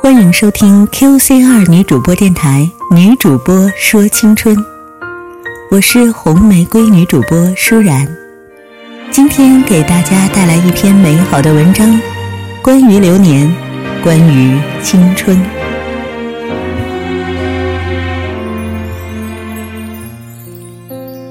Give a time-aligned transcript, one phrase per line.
[0.00, 4.56] 欢迎收听 QC 二女主播电台，女主播说青春，
[5.70, 8.08] 我是红玫瑰女主播舒然，
[9.10, 12.00] 今天给大家带来一篇美好的文章，
[12.62, 13.52] 关于流年，
[14.02, 15.36] 关于青春。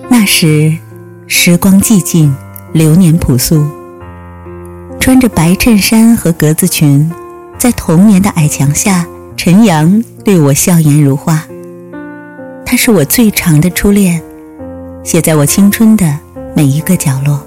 [0.09, 0.77] 那时，
[1.25, 2.35] 时光寂静，
[2.73, 3.65] 流年朴素，
[4.99, 7.09] 穿着白衬衫和格子裙。
[7.57, 11.43] 在童年的矮墙下，陈阳对我笑颜如花。
[12.63, 14.21] 他是我最长的初恋，
[15.03, 16.19] 写在我青春的
[16.55, 17.41] 每一个角落。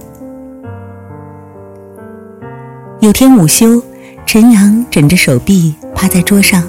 [2.98, 3.80] 有天午休，
[4.26, 6.64] 陈阳枕着手臂趴在桌上，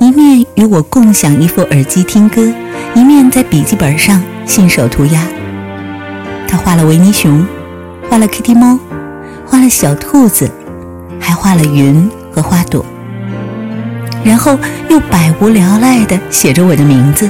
[0.00, 2.50] 一面与我共享一副耳机听歌，
[2.94, 5.22] 一面在笔记本上信手涂鸦。
[6.48, 7.46] 他画了维尼熊，
[8.08, 8.78] 画了 Kitty 猫，
[9.44, 10.50] 画了小兔子，
[11.20, 12.10] 还画了云。
[12.38, 12.84] 和花朵，
[14.24, 14.56] 然后
[14.88, 17.28] 又百无聊赖地写着我的名字。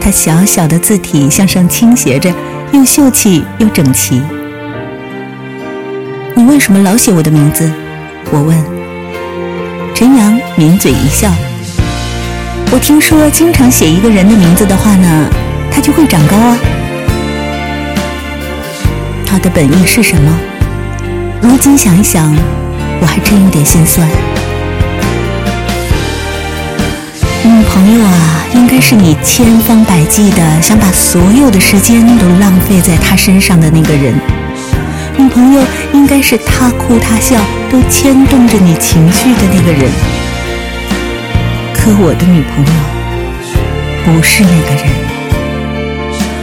[0.00, 2.32] 他小小的字体向上倾斜着，
[2.72, 4.22] 又秀气又整齐。
[6.34, 7.70] 你为什么老写我的名字？
[8.30, 8.56] 我问。
[9.94, 11.30] 陈阳抿嘴一笑。
[12.72, 15.28] 我听说，经常写一个人的名字的话呢，
[15.70, 16.56] 他就会长高啊。
[19.26, 20.32] 他的本意是什么？
[21.42, 22.34] 如今想一想。
[23.00, 24.08] 我还真有点心酸。
[27.44, 34.14] 女朋友啊，应该是你千方百计的想把所有的时间都浪费在她身上的那个人。
[35.16, 37.36] 女朋友应该是他哭他笑
[37.72, 39.90] 都牵动着你情绪的那个人。
[41.74, 42.72] 可我的女朋友
[44.04, 44.84] 不是那个人。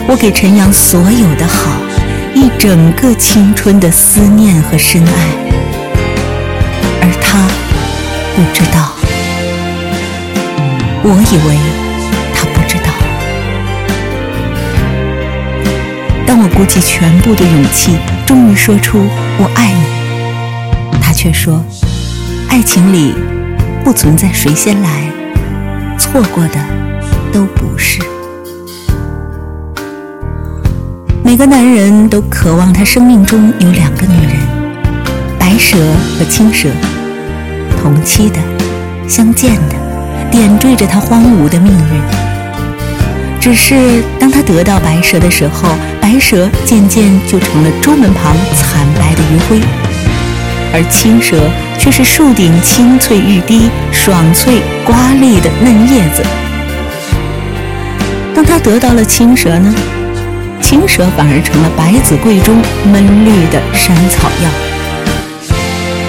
[0.08, 1.72] 我给陈阳所有的好，
[2.34, 5.45] 一整个青春的思念和深爱。
[7.06, 7.38] 而他
[8.36, 8.90] 不知道，
[11.04, 11.56] 我以为
[12.34, 12.90] 他不知道。
[16.26, 19.06] 当我鼓起全部的勇气，终于说出
[19.38, 19.86] “我爱你”，
[21.00, 21.64] 他却说
[22.50, 23.14] ：“爱情里
[23.84, 25.08] 不存在谁先来，
[26.00, 26.60] 错过的
[27.32, 28.02] 都不是。”
[31.24, 34.40] 每个男人都渴望他生命中有两个女人，
[35.38, 35.78] 白蛇
[36.18, 36.68] 和青蛇。
[37.86, 38.40] 同期的，
[39.08, 39.76] 相见的，
[40.32, 42.02] 点缀着他荒芜的命运。
[43.40, 45.70] 只是当他得到白蛇的时候，
[46.02, 49.62] 白蛇渐渐就成了朱门旁惨白的余晖，
[50.74, 51.40] 而青蛇
[51.78, 56.24] 却是树顶青翠欲滴、爽脆瓜粒的嫩叶子。
[58.34, 59.72] 当他得到了青蛇呢，
[60.60, 62.56] 青蛇反而成了百子柜中
[62.92, 64.75] 闷绿的山草药。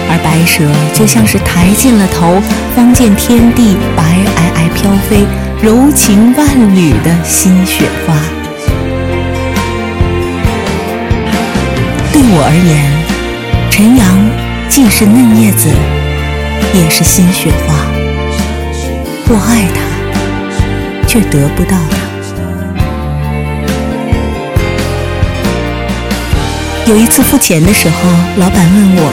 [0.08, 2.40] 而白蛇就像是抬进了头，
[2.74, 4.02] 方见天地白
[4.36, 5.26] 皑皑飘飞，
[5.60, 8.14] 柔情万缕的新雪花。
[12.12, 14.06] 对我而言，陈阳
[14.68, 15.68] 既是嫩叶子，
[16.72, 17.74] 也是新雪花。
[19.28, 21.96] 我爱他，却得不到他。
[26.86, 27.96] 有一次付钱的时候，
[28.36, 29.12] 老板问我。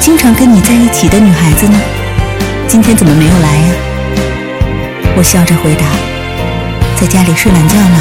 [0.00, 1.78] 经常跟你在一起的女孩子呢？
[2.68, 3.74] 今天怎么没有来呀？
[5.16, 5.86] 我笑着回答
[7.00, 7.98] ：“在家里睡懒觉呢。”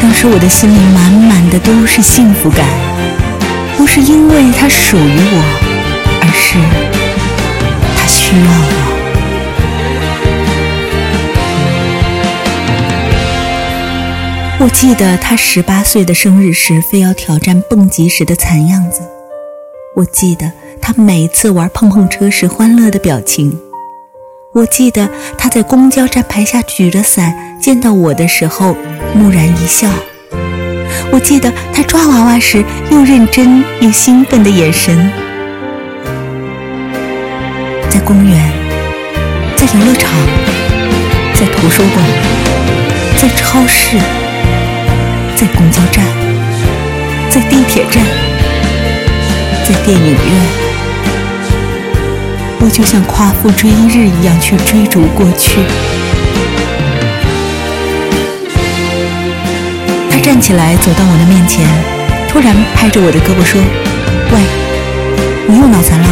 [0.00, 2.64] 当时我的心里满满的都是幸福感，
[3.76, 5.42] 不是因为她属于我，
[6.22, 6.56] 而是
[7.96, 8.42] 她需要
[14.60, 14.64] 我。
[14.64, 19.17] 我记得她十八岁的生日时，非要挑战蹦极时的惨样子。
[19.98, 23.58] 我记得他每次玩碰碰车时欢乐的表情，
[24.54, 28.76] 我记得他在公交站牌下举着伞，见到我的时候
[29.12, 29.88] 木然一笑，
[31.10, 34.96] 我记得他抓娃娃时又认真又兴奋的眼神。
[37.90, 38.52] 在公园，
[39.56, 40.12] 在游乐场，
[41.34, 42.06] 在图书馆，
[43.16, 43.96] 在超市，
[45.34, 46.04] 在公交站，
[47.28, 48.27] 在地铁站。
[49.68, 50.16] 在电影院，
[52.58, 55.60] 我就像夸父追日一样去追逐过去。
[60.10, 61.66] 他站起来走到我的面前，
[62.30, 63.60] 突然拍着我的胳膊说
[64.32, 64.40] ：“喂，
[65.46, 66.08] 你又脑残了。”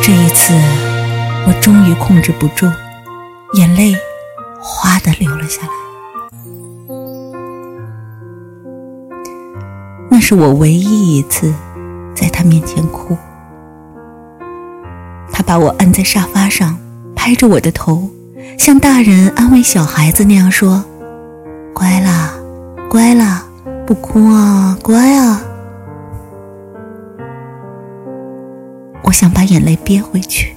[0.00, 0.54] 这一次，
[1.48, 2.70] 我终于控制不住，
[3.54, 3.96] 眼泪
[4.60, 5.83] 哗的流了下来。
[10.26, 11.52] 是我唯一一次
[12.14, 13.14] 在他面前哭。
[15.30, 16.78] 他把我按在沙发上，
[17.14, 18.08] 拍着我的头，
[18.58, 20.82] 像大人安慰小孩子那样说
[21.76, 22.32] ：“乖啦，
[22.88, 23.44] 乖啦，
[23.86, 25.42] 不哭啊，乖啊。”
[29.04, 30.56] 我想把眼泪憋回去，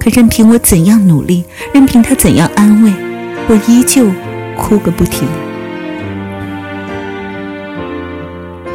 [0.00, 1.44] 可任凭我怎样努力，
[1.74, 2.90] 任凭他怎样安慰，
[3.50, 4.06] 我依旧
[4.56, 5.28] 哭个不停。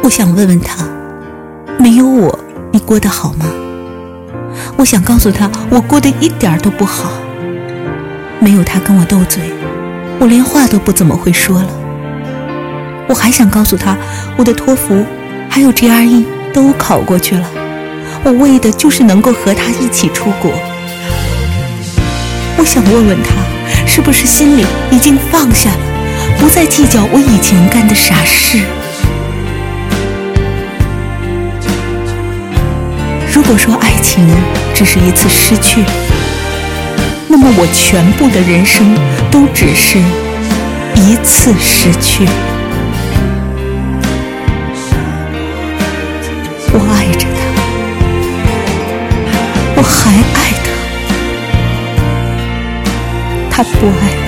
[0.04, 0.86] 我想问问他，
[1.78, 2.38] 没有我，
[2.70, 3.46] 你过得好吗？
[4.76, 7.10] 我想告诉他，我过得一点都不好。
[8.38, 9.42] 没有他跟我斗嘴，
[10.20, 11.68] 我连话都不怎么会说了。
[13.08, 13.96] 我还想告诉他，
[14.36, 15.02] 我的托福
[15.48, 17.48] 还有 GRE 都考过去了。
[18.24, 20.52] 我为的就是能够和他一起出国。
[22.58, 25.80] 我想问问他，是不是心里已经放下了，
[26.38, 28.58] 不再计较我以前干的傻事。
[33.34, 34.24] 如果说爱情
[34.72, 35.82] 只是一次失去，
[37.26, 38.94] 那么我全部的人生
[39.28, 39.98] 都只是
[40.94, 42.28] 一次失去。
[46.72, 47.42] 我爱着他。
[49.76, 50.52] 我还爱
[53.50, 54.23] 他，他不爱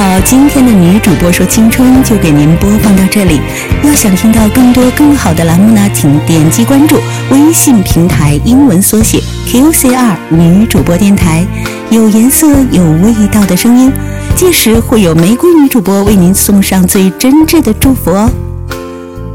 [0.00, 3.38] 好，今天的女主播说青春就给您播放到这里。
[3.82, 6.96] 要想听到更多更好的栏目呢，请点击关注
[7.30, 9.22] 微信平台英文缩写。
[9.46, 11.46] QCR 女主播电台，
[11.90, 13.92] 有颜色、有味道的声音，
[14.34, 18.30] 届时会有玫瑰女主播为您送上最真挚的祝福哦。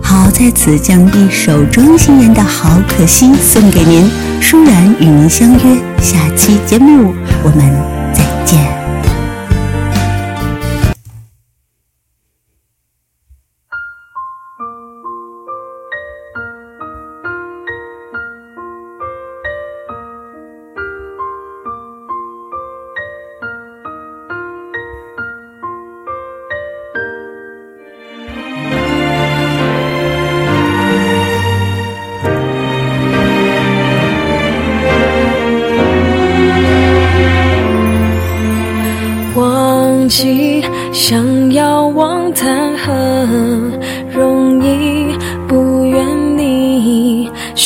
[0.01, 4.09] 好，在此将一首庄心妍的好可惜送给您，
[4.41, 5.59] 舒然与您相约
[6.01, 7.13] 下期节目，
[7.43, 7.71] 我们。
[8.15, 8.84] 再见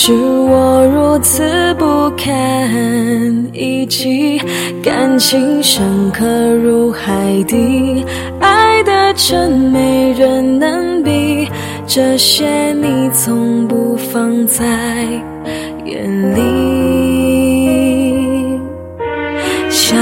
[0.10, 2.28] 是我如此不堪
[3.54, 4.42] 一击，
[4.82, 6.26] 感情深刻
[6.56, 8.04] 如海底，
[8.40, 11.48] 爱的真没人能比。
[11.86, 14.66] 这些你从不放在
[15.86, 16.40] 眼里，
[19.70, 19.96] 想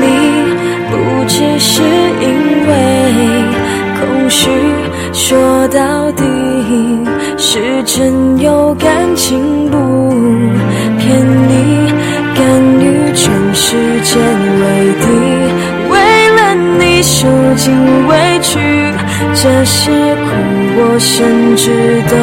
[0.00, 0.06] 你
[0.92, 1.82] 不只是
[2.22, 2.28] 因
[2.68, 2.72] 为
[3.98, 4.30] 空。
[4.30, 4.48] 虚
[5.12, 6.22] 说到底
[7.54, 9.76] 是真有感情不
[10.98, 11.88] 骗你，
[12.34, 12.44] 甘
[12.80, 14.62] 与全世界为
[14.98, 15.06] 敌，
[15.88, 15.94] 为
[16.34, 17.72] 了你受尽
[18.08, 18.58] 委屈，
[19.34, 20.26] 这些苦
[20.76, 21.70] 我甚至
[22.10, 22.16] 都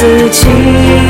[0.00, 1.09] 自己。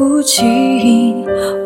[0.00, 0.42] 不起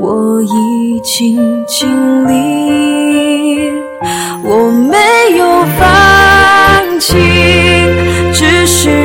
[0.00, 1.36] 我已经
[1.68, 1.88] 尽
[2.26, 3.70] 力
[4.42, 7.14] 我没有放弃
[8.32, 9.03] 只是